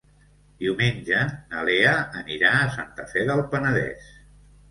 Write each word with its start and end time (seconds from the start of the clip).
Diumenge 0.61 1.17
na 1.51 1.65
Lea 1.67 1.91
anirà 2.21 2.53
a 2.61 2.71
Santa 2.79 3.07
Fe 3.13 3.27
del 3.31 3.43
Penedès. 3.53 4.09